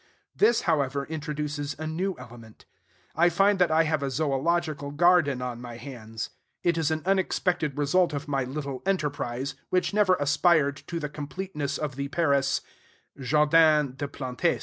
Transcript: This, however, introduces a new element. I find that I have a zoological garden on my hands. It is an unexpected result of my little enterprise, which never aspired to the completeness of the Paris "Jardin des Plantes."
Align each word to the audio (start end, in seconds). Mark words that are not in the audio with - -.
This, 0.35 0.61
however, 0.61 1.05
introduces 1.05 1.75
a 1.77 1.85
new 1.85 2.15
element. 2.17 2.65
I 3.15 3.29
find 3.29 3.59
that 3.59 3.69
I 3.69 3.83
have 3.83 4.01
a 4.01 4.09
zoological 4.09 4.89
garden 4.89 5.43
on 5.43 5.61
my 5.61 5.77
hands. 5.77 6.31
It 6.63 6.75
is 6.75 6.89
an 6.89 7.03
unexpected 7.05 7.77
result 7.77 8.11
of 8.11 8.27
my 8.27 8.43
little 8.43 8.81
enterprise, 8.87 9.53
which 9.69 9.93
never 9.93 10.15
aspired 10.15 10.77
to 10.87 10.99
the 10.99 11.07
completeness 11.07 11.77
of 11.77 11.97
the 11.97 12.07
Paris 12.07 12.61
"Jardin 13.15 13.93
des 13.95 14.07
Plantes." 14.07 14.59